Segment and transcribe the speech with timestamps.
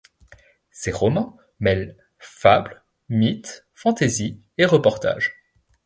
[0.71, 5.35] Ses romans mêlent fable, mythe, fantaisie et reportage.